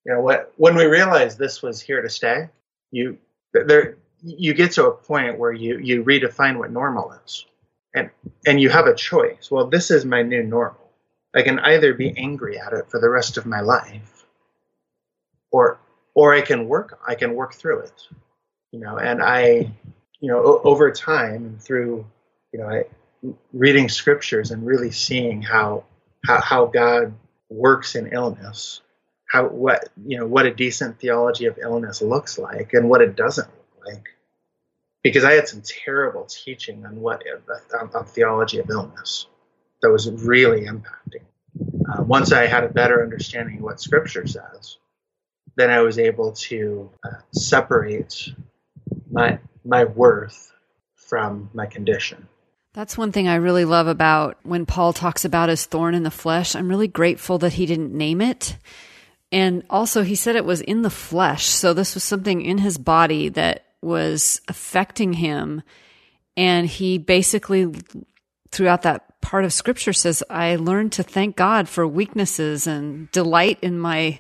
[0.06, 2.50] you know, what when we realized this was here to stay,
[2.92, 3.18] you
[3.54, 7.46] there you get to a point where you you redefine what normal is,
[7.94, 8.10] and
[8.46, 9.50] and you have a choice.
[9.50, 10.89] Well, this is my new normal.
[11.36, 14.26] I can either be angry at it for the rest of my life,
[15.52, 15.80] or
[16.14, 18.08] or I can work I can work through it
[18.72, 19.72] you know, and I,
[20.20, 22.06] you know, o- over time through,
[22.52, 22.84] you know, I,
[23.52, 25.86] reading scriptures and really seeing how,
[26.26, 27.14] how, how God
[27.50, 28.82] works in illness,
[29.28, 33.16] how, what, you know, what a decent theology of illness looks like and what it
[33.16, 34.10] doesn't look like.
[35.04, 37.24] Because I had some terrible teaching on what,
[37.74, 39.28] on theology of illness
[39.82, 41.24] that was really impacting.
[41.90, 44.78] Uh, once I had a better understanding of what Scripture says,
[45.56, 48.30] then I was able to uh, separate
[49.12, 50.54] my my worth
[50.96, 52.28] from my condition.
[52.74, 56.12] That's one thing I really love about when Paul talks about his thorn in the
[56.12, 56.56] flesh.
[56.56, 58.58] I'm really grateful that he didn't name it.
[59.32, 61.46] And also, he said it was in the flesh.
[61.46, 65.62] So, this was something in his body that was affecting him.
[66.38, 67.72] And he basically,
[68.52, 73.60] throughout that part of scripture, says, I learned to thank God for weaknesses and delight
[73.62, 74.20] in my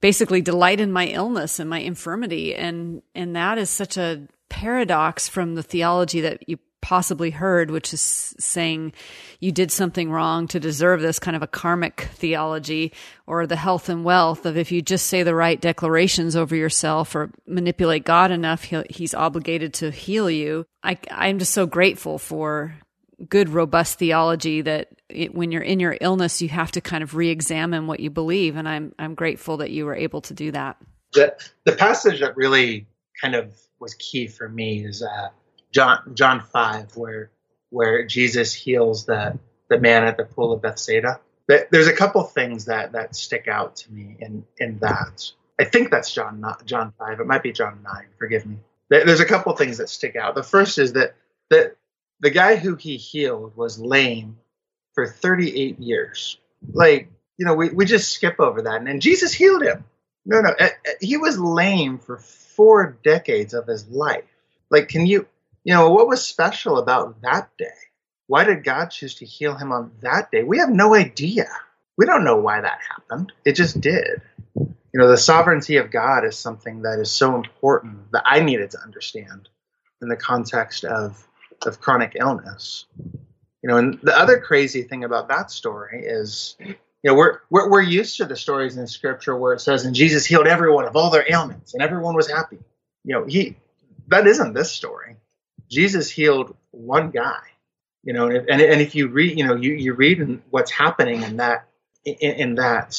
[0.00, 2.54] basically delight in my illness and my infirmity.
[2.54, 7.92] And and that is such a paradox from the theology that you possibly heard which
[7.92, 8.92] is saying
[9.40, 12.92] you did something wrong to deserve this kind of a karmic theology
[13.26, 17.16] or the health and wealth of if you just say the right declarations over yourself
[17.16, 20.66] or manipulate God enough he's obligated to heal you.
[20.82, 22.76] I I'm just so grateful for
[23.28, 27.14] good robust theology that it, when you're in your illness, you have to kind of
[27.14, 28.56] re-examine what you believe.
[28.56, 30.76] And I'm I'm grateful that you were able to do that.
[31.12, 32.86] The the passage that really
[33.20, 35.28] kind of was key for me is uh,
[35.72, 37.30] John John five, where
[37.70, 41.20] where Jesus heals the the man at the pool of Bethsaida.
[41.46, 45.30] There's a couple things that that stick out to me in in that.
[45.58, 47.20] I think that's John not John five.
[47.20, 48.06] It might be John nine.
[48.18, 48.58] Forgive me.
[48.90, 50.34] There's a couple things that stick out.
[50.34, 51.14] The first is that
[51.50, 51.76] that
[52.20, 54.38] the guy who he healed was lame
[54.94, 56.38] for 38 years.
[56.72, 58.82] Like, you know, we, we just skip over that.
[58.82, 59.84] And, Jesus healed him.
[60.26, 60.68] No, no, uh,
[61.00, 64.24] he was lame for four decades of his life.
[64.70, 65.26] Like, can you,
[65.64, 67.66] you know, what was special about that day?
[68.26, 70.42] Why did God choose to heal him on that day?
[70.42, 71.46] We have no idea.
[71.96, 73.32] We don't know why that happened.
[73.44, 74.20] It just did.
[74.54, 78.72] You know, the sovereignty of God is something that is so important that I needed
[78.72, 79.48] to understand
[80.02, 81.27] in the context of,
[81.66, 82.86] of chronic illness.
[83.62, 87.68] You know, and the other crazy thing about that story is, you know, we're, we're,
[87.70, 90.96] we're used to the stories in scripture where it says, and Jesus healed everyone of
[90.96, 92.58] all their ailments and everyone was happy.
[93.04, 93.56] You know, he,
[94.08, 95.16] that isn't this story.
[95.68, 97.40] Jesus healed one guy,
[98.04, 101.22] you know, and, and, and if you read, you know, you, you read what's happening
[101.22, 101.66] in that,
[102.04, 102.98] in, in that,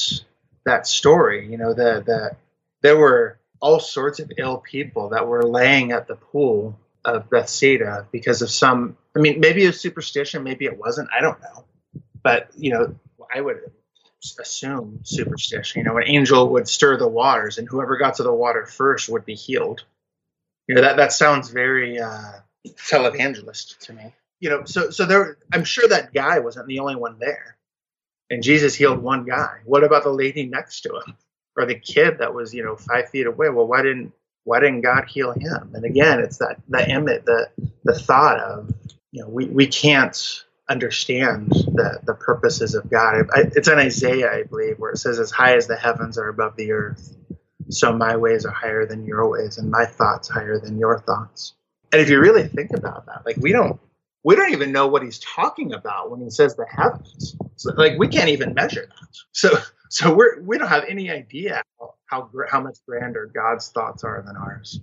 [0.66, 2.36] that story, you know, the, the,
[2.82, 8.06] there were all sorts of ill people that were laying at the pool of Bethsaida
[8.12, 8.96] because of some.
[9.16, 11.08] I mean, maybe it was superstition, maybe it wasn't.
[11.16, 11.64] I don't know,
[12.22, 12.94] but you know,
[13.34, 13.70] I would
[14.40, 15.80] assume superstition.
[15.80, 19.08] You know, an angel would stir the waters, and whoever got to the water first
[19.08, 19.84] would be healed.
[20.68, 22.32] You know, that that sounds very uh,
[22.66, 24.14] televangelist to me.
[24.40, 25.38] You know, so so there.
[25.52, 27.56] I'm sure that guy wasn't the only one there,
[28.30, 29.60] and Jesus healed one guy.
[29.64, 31.16] What about the lady next to him?
[31.56, 33.48] Or the kid that was, you know, five feet away.
[33.48, 34.12] Well, why didn't
[34.44, 35.72] why didn't God heal him?
[35.74, 37.48] And again, it's that the image, the
[37.84, 38.72] the thought of
[39.10, 43.28] you know we, we can't understand the the purposes of God.
[43.34, 46.56] It's in Isaiah, I believe, where it says, "As high as the heavens are above
[46.56, 47.16] the earth,
[47.68, 51.54] so my ways are higher than your ways, and my thoughts higher than your thoughts."
[51.92, 53.80] And if you really think about that, like we don't
[54.22, 57.36] we don't even know what he's talking about when he says the heavens.
[57.60, 59.08] So, like we can't even measure that.
[59.32, 59.50] So
[59.90, 61.62] so we're we don't have any idea
[62.06, 64.80] how how much grander God's thoughts are than ours,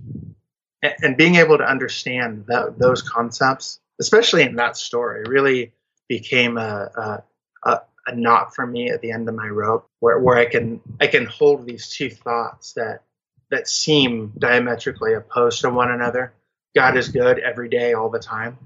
[0.83, 5.71] and, and being able to understand that, those concepts, especially in that story, really
[6.07, 7.23] became a, a,
[7.63, 10.79] a, a knot for me at the end of my rope, where where I can
[11.01, 13.01] I can hold these two thoughts that
[13.49, 16.31] that seem diametrically opposed to one another.
[16.75, 18.59] God is good every day, all the time,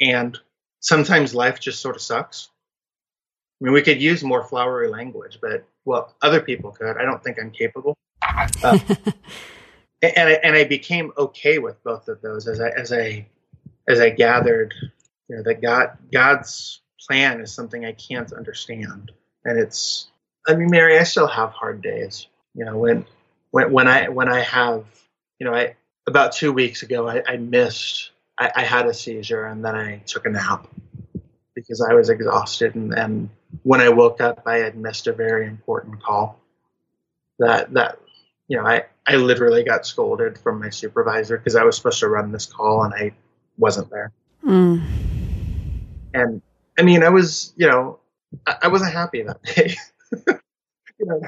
[0.00, 0.38] and
[0.78, 2.50] sometimes life just sort of sucks.
[3.60, 6.96] I mean, we could use more flowery language, but well, other people could.
[6.96, 7.96] I don't think I'm capable.
[8.62, 8.78] Uh,
[10.02, 13.26] and I, and I became okay with both of those as I as I
[13.88, 14.74] as I gathered,
[15.28, 19.12] you know, that God God's plan is something I can't understand,
[19.44, 20.08] and it's.
[20.46, 22.28] I mean, Mary, I still have hard days.
[22.54, 23.06] You know, when
[23.50, 24.84] when when I when I have,
[25.40, 25.74] you know, I
[26.06, 28.10] about two weeks ago I, I missed.
[28.38, 30.68] I, I had a seizure and then I took a nap
[31.56, 33.30] because I was exhausted, and, and
[33.62, 36.40] when I woke up, I had missed a very important call.
[37.38, 37.98] That that
[38.48, 42.08] you know, I I literally got scolded from my supervisor because I was supposed to
[42.08, 43.12] run this call and I
[43.56, 44.12] wasn't there.
[44.44, 44.84] Mm.
[46.14, 46.42] And
[46.78, 48.00] I mean, I was, you know,
[48.46, 49.76] I, I wasn't happy that day.
[50.12, 51.20] you know,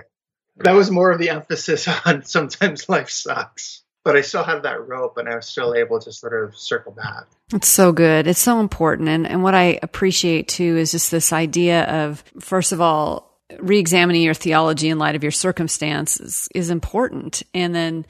[0.56, 4.88] that was more of the emphasis on sometimes life sucks but I still had that
[4.88, 7.24] rope and I was still able to sort of circle back.
[7.52, 8.26] It's so good.
[8.26, 9.08] It's so important.
[9.08, 14.22] And, and what I appreciate too is just this idea of, first of all, re-examining
[14.22, 17.42] your theology in light of your circumstances is important.
[17.52, 18.06] And then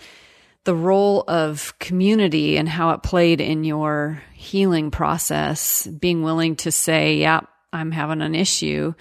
[0.64, 6.70] the role of community and how it played in your healing process, being willing to
[6.70, 7.40] say, yeah,
[7.72, 8.94] I'm having an issue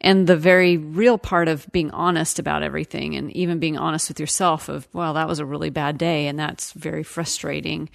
[0.00, 4.20] and the very real part of being honest about everything and even being honest with
[4.20, 7.88] yourself of well that was a really bad day and that's very frustrating.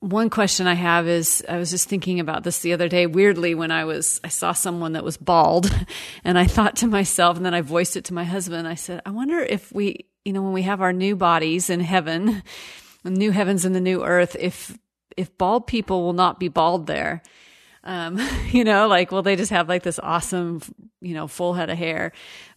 [0.00, 3.06] One question i have is i was just thinking about this the other day.
[3.06, 5.70] Weirdly when i was i saw someone that was bald
[6.24, 9.00] and i thought to myself and then i voiced it to my husband i said
[9.06, 12.42] i wonder if we you know when we have our new bodies in heaven
[13.04, 14.76] the new heavens and the new earth if
[15.16, 17.22] if bald people will not be bald there.
[17.84, 20.60] Um, you know, like, well, they just have like this awesome,
[21.00, 22.12] you know, full head of hair.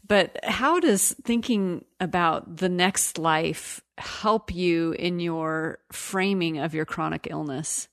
[0.08, 6.86] But how does thinking about the next life help you in your framing of your
[6.86, 7.88] chronic illness?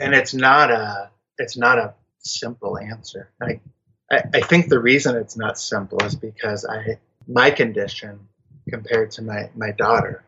[0.00, 3.30] And it's not a, it's not a simple answer.
[3.40, 3.60] I,
[4.10, 8.20] I, I think the reason it's not simple is because I, my condition
[8.68, 10.24] compared to my, my daughter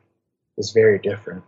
[0.59, 1.45] is very different.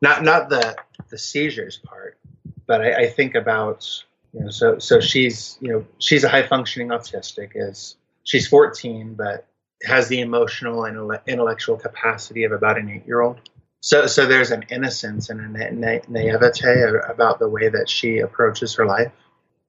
[0.00, 0.76] Not, not the,
[1.08, 2.18] the seizures part,
[2.66, 6.46] but I, I think about you know, so so she's you know she's a high
[6.46, 7.52] functioning autistic.
[7.54, 9.46] Is she's 14, but
[9.84, 13.40] has the emotional and intellectual capacity of about an eight year old.
[13.80, 18.74] So so there's an innocence and a na- naivete about the way that she approaches
[18.74, 19.12] her life.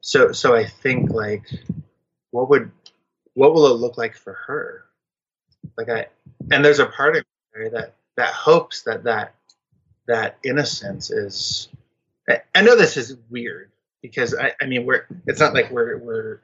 [0.02, 1.44] So so I think like
[2.32, 2.72] what would
[3.34, 4.86] what will it look like for her?
[5.78, 6.08] Like I
[6.52, 9.36] and there's a part of me that that hopes that that
[10.08, 11.68] that innocence is
[12.56, 13.73] I know this is weird
[14.04, 16.42] because I, I mean we're it's not like we're we're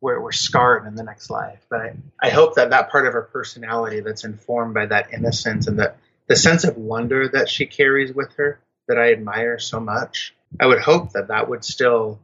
[0.00, 3.14] we're, we're scarred in the next life but I, I hope that that part of
[3.14, 5.96] her personality that's informed by that innocence and that
[6.28, 10.66] the sense of wonder that she carries with her that I admire so much I
[10.66, 12.20] would hope that that would still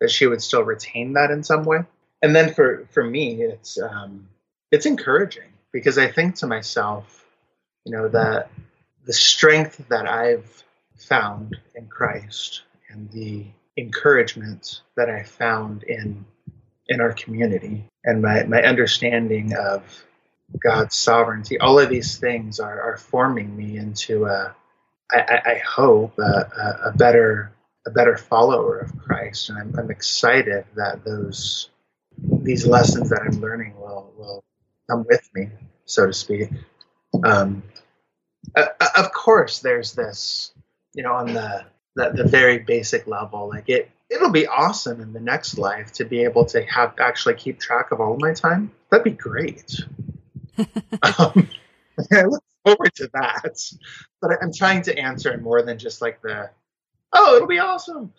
[0.00, 1.80] that she would still retain that in some way.
[2.22, 4.28] And then for for me it's um
[4.70, 7.24] it's encouraging because I think to myself
[7.84, 8.50] you know that
[9.04, 10.64] the strength that I've
[10.96, 13.46] found in Christ and the
[13.80, 16.24] encouragement that I found in
[16.88, 20.04] in our community and my, my understanding of
[20.58, 21.58] God's sovereignty.
[21.58, 24.54] All of these things are, are forming me into a,
[25.12, 27.52] I, I hope, a, a, better
[27.86, 31.70] a better follower of Christ, and I'm, I'm excited that those
[32.42, 34.44] these lessons that I'm learning will will
[34.88, 35.48] come with me,
[35.86, 36.50] so to speak.
[37.24, 37.62] Um,
[38.54, 38.66] uh,
[38.96, 40.52] of course, there's this,
[40.94, 43.48] you know, on the the, the very basic level.
[43.48, 47.34] Like it, it'll be awesome in the next life to be able to have actually
[47.34, 48.70] keep track of all my time.
[48.90, 49.80] That'd be great.
[50.58, 51.48] um,
[52.12, 53.60] I look forward to that.
[54.20, 56.50] But I'm trying to answer in more than just like the,
[57.12, 58.12] oh, it'll be awesome.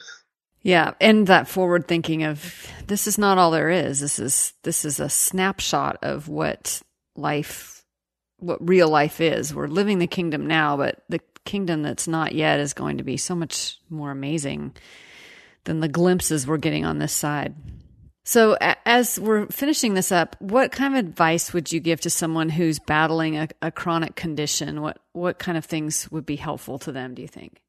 [0.63, 3.99] Yeah, and that forward thinking of this is not all there is.
[3.99, 6.83] This is this is a snapshot of what
[7.15, 7.83] life
[8.37, 9.55] what real life is.
[9.55, 13.17] We're living the kingdom now, but the kingdom that's not yet is going to be
[13.17, 14.73] so much more amazing
[15.63, 17.55] than the glimpses we're getting on this side.
[18.23, 22.49] So, as we're finishing this up, what kind of advice would you give to someone
[22.49, 24.81] who's battling a, a, chronic condition?
[24.81, 27.15] What what kind of things would be helpful to them?
[27.15, 27.61] Do you think?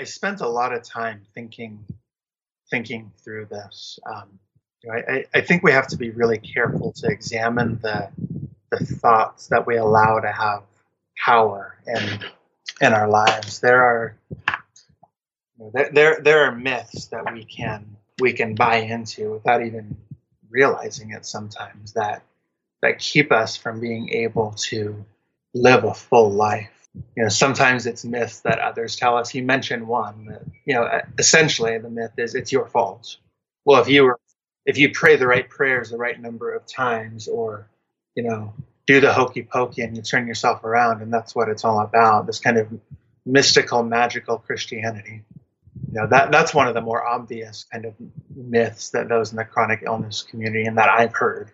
[0.00, 1.84] I spent a lot of time thinking
[2.70, 3.98] thinking through this.
[4.10, 4.38] Um,
[4.90, 8.08] I, I think we have to be really careful to examine the
[8.70, 10.62] the thoughts that we allow to have
[11.24, 12.24] power and
[12.80, 13.60] in our lives.
[13.60, 14.16] There are
[15.72, 19.96] there, there there are myths that we can we can buy into without even
[20.50, 22.22] realizing it sometimes that
[22.82, 25.04] that keep us from being able to
[25.54, 26.88] live a full life.
[27.16, 29.34] You know, sometimes it's myths that others tell us.
[29.34, 33.16] You mentioned one that, you know, essentially the myth is it's your fault.
[33.64, 34.20] Well, if you were,
[34.64, 37.68] if you pray the right prayers the right number of times, or,
[38.14, 38.54] you know,
[38.88, 42.26] do the hokey pokey and you turn yourself around and that's what it's all about
[42.26, 42.66] this kind of
[43.24, 45.22] mystical magical christianity
[45.86, 47.94] you know, that that's one of the more obvious kind of
[48.34, 51.52] myths that those in the chronic illness community and that I've heard.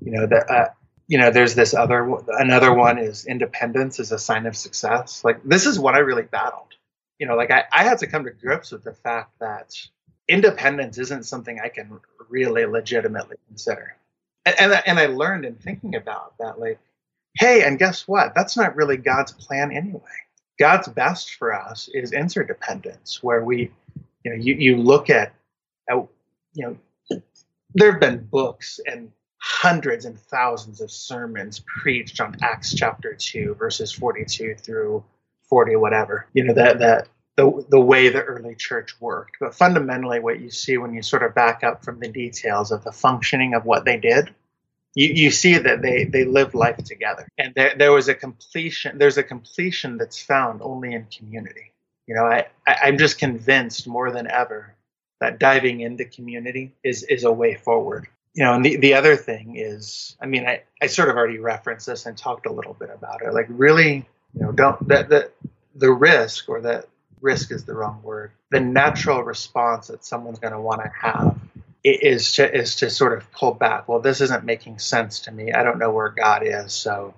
[0.00, 0.68] You know that uh,
[1.06, 5.24] you know there's this other another one is independence is a sign of success.
[5.24, 6.74] Like this is what I really battled.
[7.18, 9.74] You know, like I, I had to come to grips with the fact that
[10.28, 11.98] independence isn't something I can
[12.28, 13.96] really legitimately consider.
[14.46, 16.78] And, and, I learned in thinking about that, like,
[17.34, 18.34] hey, and guess what?
[18.34, 20.00] That's not really God's plan anyway.
[20.58, 23.70] God's best for us is interdependence, where we,
[24.24, 25.32] you know, you, you look at,
[25.88, 26.08] you
[26.56, 26.76] know,
[27.74, 33.54] there have been books and hundreds and thousands of sermons preached on Acts chapter 2,
[33.54, 35.04] verses 42 through
[35.48, 36.26] 40, whatever.
[36.32, 37.08] You know, that, that
[37.38, 39.36] the, the way the early church worked.
[39.38, 42.82] But fundamentally, what you see when you sort of back up from the details of
[42.82, 44.34] the functioning of what they did,
[44.96, 47.28] you, you see that they, they lived life together.
[47.38, 51.70] And there, there was a completion, there's a completion that's found only in community.
[52.08, 54.74] You know, I, I, I'm just convinced more than ever
[55.20, 58.08] that diving into community is, is a way forward.
[58.34, 61.38] You know, and the, the other thing is, I mean, I, I sort of already
[61.38, 63.32] referenced this and talked a little bit about it.
[63.32, 65.30] Like, really, you know, don't, that, the,
[65.76, 66.86] the risk or that
[67.20, 68.32] risk is the wrong word.
[68.50, 71.38] The natural response that someone's going to want to have
[71.84, 73.88] is to is to sort of pull back.
[73.88, 75.52] Well, this isn't making sense to me.
[75.52, 77.14] I don't know where God is, so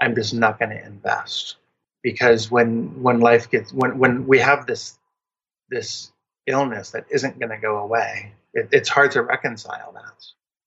[0.00, 1.56] I'm just not going to invest.
[2.02, 4.96] Because when when life gets when when we have this
[5.68, 6.12] this
[6.46, 10.24] illness that isn't going to go away, it, it's hard to reconcile that.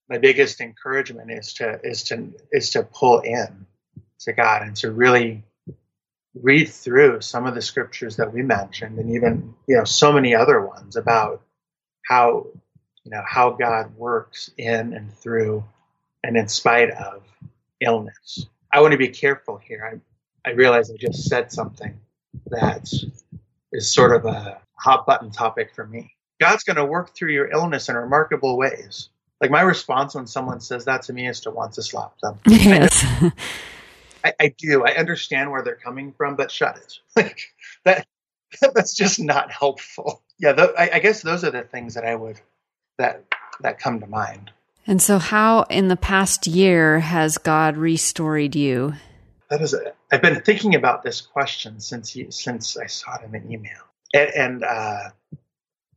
[0.08, 3.66] My biggest encouragement is to is to is to pull in
[4.20, 5.44] to God and to really
[6.34, 10.34] read through some of the scriptures that we mentioned and even you know so many
[10.34, 11.42] other ones about
[12.06, 12.46] how
[13.04, 15.64] you know how God works in and through
[16.22, 17.22] and in spite of
[17.80, 18.46] illness.
[18.72, 20.00] I want to be careful here.
[20.44, 21.98] I I realize I just said something
[22.46, 22.88] that
[23.72, 26.12] is sort of a hot button topic for me.
[26.40, 29.10] God's going to work through your illness in remarkable ways.
[29.40, 32.38] Like my response when someone says that to me is to want to slap them.
[32.46, 33.04] Yes.
[34.24, 34.84] I, I, do.
[34.84, 36.98] I understand where they're coming from, but shut it.
[37.16, 37.40] Like
[37.84, 38.06] that.
[38.74, 40.22] That's just not helpful.
[40.38, 42.40] Yeah, th- I, I guess those are the things that I would
[42.98, 43.24] that
[43.60, 44.50] that come to mind.
[44.86, 48.94] And so, how in the past year has God restored you?
[49.50, 53.24] That is, a, I've been thinking about this question since you, since I saw it
[53.24, 53.82] in an email,
[54.14, 55.10] and, and uh,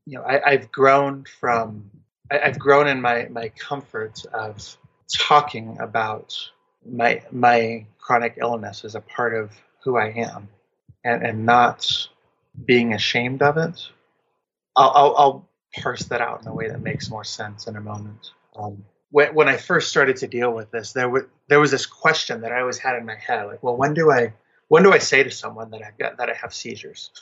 [0.06, 1.90] you know, I, have grown from
[2.32, 4.78] I, I've grown in my my comfort of
[5.12, 6.36] talking about
[6.86, 9.52] my my chronic illness is a part of
[9.84, 10.50] who I am,
[11.04, 12.08] and and not
[12.66, 13.88] being ashamed of it.
[14.76, 17.82] I'll, I'll, I'll parse that out in a way that makes more sense in a
[17.82, 18.32] moment.
[18.56, 21.86] Um, when, when I first started to deal with this, there was there was this
[21.86, 24.34] question that I always had in my head, like, well, when do I
[24.68, 27.12] when do I say to someone that I've got that I have seizures?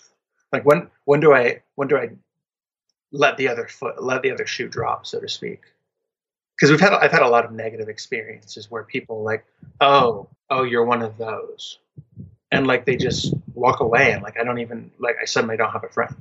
[0.54, 2.10] Like when when do I when do I
[3.14, 5.62] let the other foot let the other shoe drop, so to speak?
[6.62, 9.44] Because we've had I've had a lot of negative experiences where people like,
[9.80, 11.80] oh, oh, you're one of those,
[12.52, 15.72] and like they just walk away and like I don't even like I suddenly don't
[15.72, 16.16] have a friend,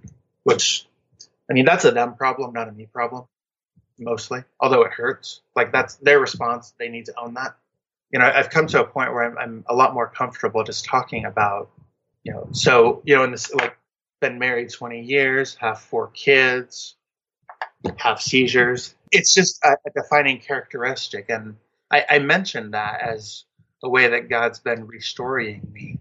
[0.44, 0.86] which
[1.50, 3.26] I mean, that's a them problem, not a me problem,
[3.98, 4.42] mostly.
[4.58, 6.72] Although it hurts, like that's their response.
[6.78, 7.58] They need to own that.
[8.10, 10.86] You know, I've come to a point where I'm, I'm a lot more comfortable just
[10.86, 11.68] talking about,
[12.24, 13.76] you know, so you know, in this like
[14.22, 16.96] been married 20 years, have four kids,
[17.96, 18.94] have seizures.
[19.10, 21.56] It's just a, a defining characteristic, and
[21.90, 23.44] I, I mentioned that as
[23.82, 25.98] a way that God's been restoring me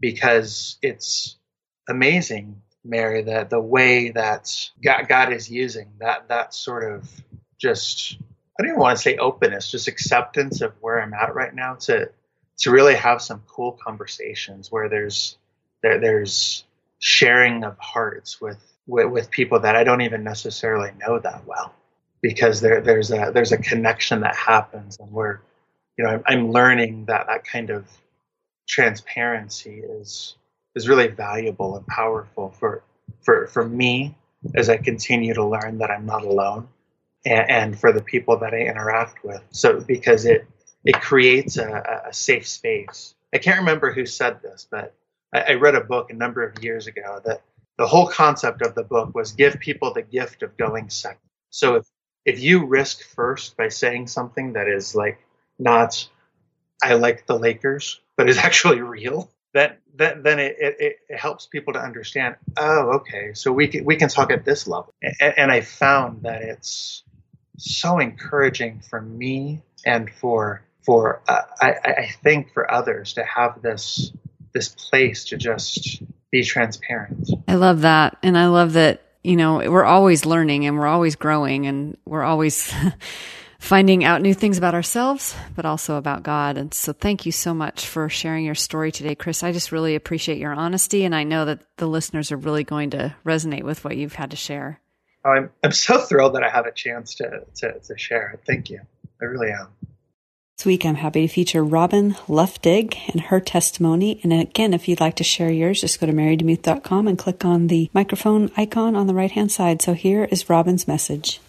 [0.00, 1.36] because it's
[1.88, 7.08] amazing Mary, that the way that God, God is using that that sort of
[7.58, 8.16] just
[8.58, 11.74] I don't even want to say openness, just acceptance of where I'm at right now
[11.74, 12.10] to
[12.58, 15.36] to really have some cool conversations where there's
[15.82, 16.64] there there's
[16.98, 21.74] sharing of hearts with, with with people that I don't even necessarily know that well
[22.22, 25.40] because there there's a there's a connection that happens and where
[25.96, 27.86] you know I'm, I'm learning that that kind of
[28.68, 30.36] transparency is
[30.74, 32.82] is really valuable and powerful for
[33.22, 34.14] for for me
[34.54, 36.68] as I continue to learn that I'm not alone,
[37.24, 39.42] and, and for the people that I interact with.
[39.50, 40.46] So because it
[40.84, 43.14] it creates a, a safe space.
[43.34, 44.94] I can't remember who said this, but
[45.34, 47.42] I, I read a book a number of years ago that
[47.78, 51.20] the whole concept of the book was give people the gift of going second.
[51.50, 51.86] So if
[52.24, 55.18] if you risk first by saying something that is like
[55.58, 56.08] not
[56.82, 60.76] I like the Lakers, but is actually real, that, that then it, it,
[61.08, 62.36] it, helps people to understand.
[62.56, 66.22] Oh, okay, so we can, we can talk at this level, and, and I found
[66.22, 67.04] that it's
[67.56, 73.62] so encouraging for me and for for uh, I, I think for others to have
[73.62, 74.12] this
[74.52, 77.30] this place to just be transparent.
[77.48, 81.16] I love that, and I love that you know, we're always learning and we're always
[81.16, 82.72] growing and we're always
[83.58, 86.56] finding out new things about ourselves, but also about God.
[86.56, 89.42] And so thank you so much for sharing your story today, Chris.
[89.42, 91.04] I just really appreciate your honesty.
[91.04, 94.30] And I know that the listeners are really going to resonate with what you've had
[94.30, 94.80] to share.
[95.24, 98.30] Oh, I'm, I'm so thrilled that I have a chance to, to, to share.
[98.30, 98.42] it.
[98.46, 98.80] Thank you.
[99.20, 99.66] I really am.
[100.56, 104.20] This week, I'm happy to feature Robin Luftig and her testimony.
[104.22, 107.66] And again, if you'd like to share yours, just go to marydemuth.com and click on
[107.66, 109.82] the microphone icon on the right hand side.
[109.82, 111.42] So here is Robin's message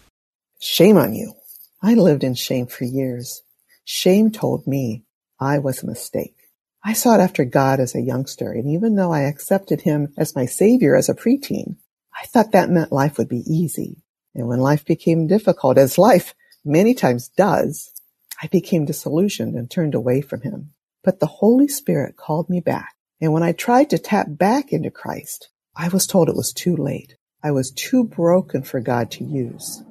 [0.60, 1.36] Shame on you.
[1.82, 3.43] I lived in shame for years.
[3.86, 5.05] Shame told me
[5.39, 6.36] I was a mistake.
[6.84, 10.45] I sought after God as a youngster, and even though I accepted Him as my
[10.45, 11.78] Savior as a preteen,
[12.14, 14.03] I thought that meant life would be easy.
[14.36, 16.36] And when life became difficult, as life
[16.66, 17.93] many times does,
[18.42, 20.74] I became disillusioned and turned away from him.
[21.04, 22.96] But the Holy Spirit called me back.
[23.20, 26.76] And when I tried to tap back into Christ, I was told it was too
[26.76, 27.16] late.
[27.44, 29.84] I was too broken for God to use.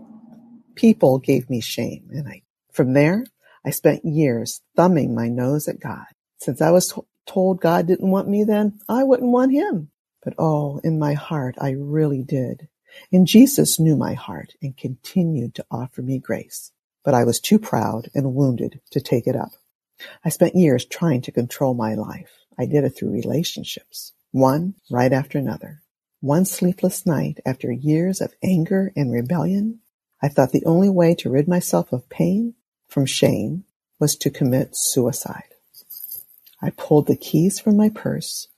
[0.75, 2.09] People gave me shame.
[2.13, 2.43] And I,
[2.73, 3.25] from there,
[3.65, 6.07] I spent years thumbing my nose at God.
[6.39, 9.91] Since I was to- told God didn't want me then, I wouldn't want him.
[10.23, 12.69] But oh, in my heart, I really did.
[13.13, 16.73] And Jesus knew my heart and continued to offer me grace
[17.07, 19.53] but I was too proud and wounded to take it up.
[20.25, 22.33] I spent years trying to control my life.
[22.59, 25.83] I did it through relationships, one right after another.
[26.21, 29.79] One sleepless night, after years of anger and rebellion,
[30.21, 32.55] I thought the only way to rid myself of pain
[32.89, 33.65] from shame
[34.01, 35.55] was to commit suicide.
[36.61, 38.49] I pulled the keys from my purse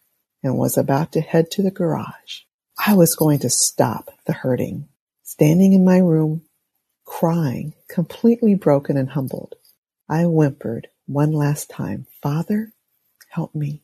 [0.42, 2.44] and was about to head to the garage.
[2.78, 4.88] I was going to stop the hurting.
[5.22, 6.47] Standing in my room,
[7.09, 9.56] Crying, completely broken and humbled,
[10.09, 12.74] I whimpered one last time, Father,
[13.30, 13.82] help me.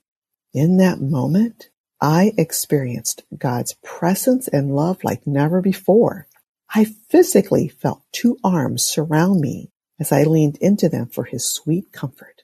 [0.53, 1.71] In that moment,
[2.01, 6.29] I experienced God's presence and love like never before.
[6.73, 11.93] I physically felt two arms surround me as I leaned into them for his sweet
[11.93, 12.43] comfort.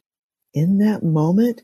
[0.55, 1.61] In that moment,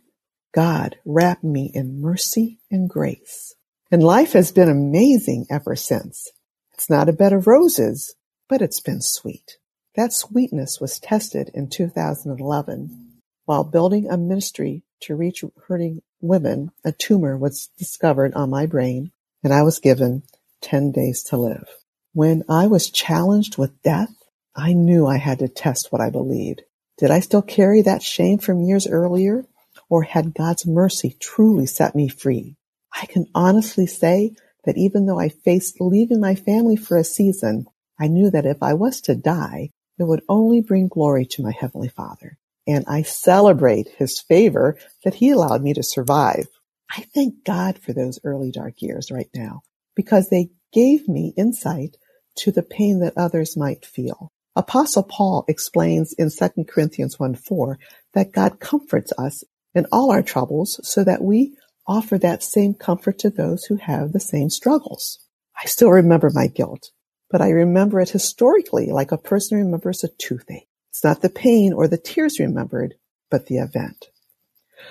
[0.55, 3.55] God wrapped me in mercy and grace.
[3.91, 6.31] And life has been amazing ever since.
[6.75, 8.15] It's not a bed of roses,
[8.49, 9.59] but it's been sweet.
[9.95, 16.71] That sweetness was tested in 2011 while building a ministry to reach hurting women.
[16.85, 19.11] A tumor was discovered on my brain
[19.43, 20.23] and I was given
[20.63, 21.69] 10 days to live.
[22.13, 24.13] When I was challenged with death,
[24.55, 26.63] I knew I had to test what I believed.
[26.99, 29.45] Did I still carry that shame from years earlier
[29.91, 32.57] or had God's mercy truly set me free?
[32.93, 34.35] I can honestly say
[34.65, 37.67] that even though I faced leaving my family for a season,
[37.99, 41.53] I knew that if I was to die, it would only bring glory to my
[41.53, 42.39] Heavenly Father.
[42.67, 46.47] And I celebrate His favor that He allowed me to survive.
[46.91, 49.63] I thank God for those early dark years right now
[49.95, 51.97] because they gave me insight
[52.37, 54.31] to the pain that others might feel.
[54.55, 57.79] Apostle Paul explains in 2 Corinthians 1 4
[58.15, 59.45] that God comforts us
[59.75, 64.13] in all our troubles so that we offer that same comfort to those who have
[64.13, 65.19] the same struggles.
[65.63, 66.91] I still remember my guilt
[67.37, 70.71] but I remember it historically like a person remembers a toothache.
[70.89, 72.95] It's not the pain or the tears remembered,
[73.29, 74.07] but the event.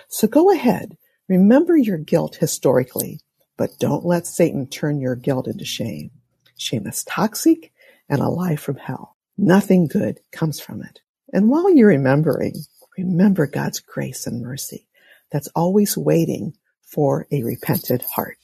[0.09, 0.95] So go ahead,
[1.27, 3.21] remember your guilt historically,
[3.57, 6.11] but don't let Satan turn your guilt into shame.
[6.55, 7.73] Shame is toxic
[8.07, 9.15] and a lie from hell.
[9.39, 10.99] Nothing good comes from it.
[11.33, 12.53] And while you're remembering,
[12.95, 14.85] remember God's grace and mercy
[15.31, 18.37] that's always waiting for a repentant heart.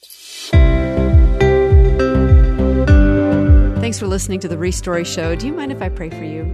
[3.82, 5.34] Thanks for listening to the Restory Show.
[5.34, 6.44] Do you mind if I pray for you?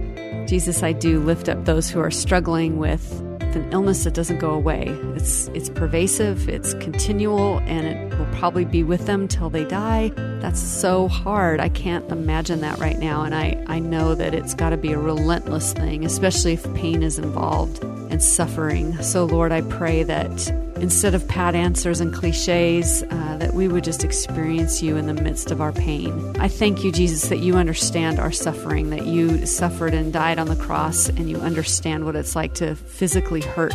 [0.47, 3.21] Jesus, I do lift up those who are struggling with
[3.53, 4.85] an illness that doesn't go away.
[5.13, 10.11] It's it's pervasive, it's continual, and it will probably be with them till they die.
[10.15, 11.59] That's so hard.
[11.59, 13.21] I can't imagine that right now.
[13.21, 17.03] And I, I know that it's got to be a relentless thing, especially if pain
[17.03, 18.99] is involved and suffering.
[19.03, 20.51] So, Lord, I pray that
[20.81, 25.13] instead of pat answers and cliches, uh, that we would just experience you in the
[25.13, 26.35] midst of our pain.
[26.39, 30.47] I thank you, Jesus, that you understand our suffering, that you suffered and died on
[30.47, 33.73] the cross, and you understand what it's like to physically hurt.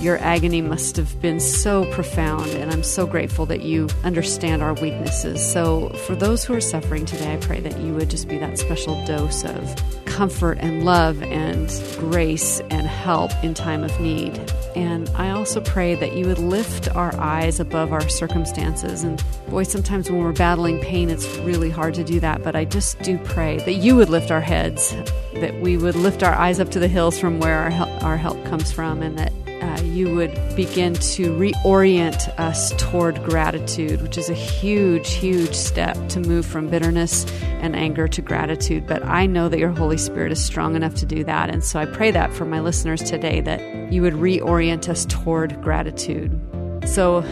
[0.00, 4.74] Your agony must have been so profound, and I'm so grateful that you understand our
[4.74, 5.44] weaknesses.
[5.52, 8.58] So, for those who are suffering today, I pray that you would just be that
[8.58, 14.34] special dose of comfort and love and grace and help in time of need.
[14.74, 19.02] And I also pray that you would lift our eyes above our circumstances.
[19.02, 22.42] And boy, sometimes when we're battling pain, it's really hard to do that.
[22.42, 24.96] But I just do pray that you would lift our heads,
[25.34, 28.16] that we would lift our eyes up to the hills from where our help, our
[28.16, 29.34] help comes from, and that
[29.66, 35.96] uh, you would begin to reorient us toward gratitude, which is a huge, huge step
[36.08, 38.86] to move from bitterness and anger to gratitude.
[38.86, 41.50] But I know that your Holy Spirit is strong enough to do that.
[41.50, 45.60] And so I pray that for my listeners today that you would reorient us toward
[45.62, 46.40] gratitude.
[46.86, 47.24] So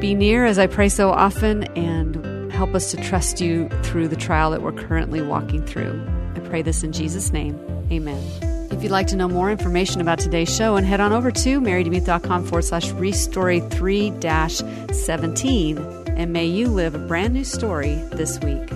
[0.00, 4.16] be near as I pray so often and help us to trust you through the
[4.16, 6.02] trial that we're currently walking through.
[6.34, 7.58] I pray this in Jesus' name.
[7.92, 8.53] Amen.
[8.74, 11.60] If you'd like to know more information about today's show, and head on over to
[11.60, 15.78] marydemuth.com forward slash restory 3 17,
[16.16, 18.68] and may you live a brand new story this week.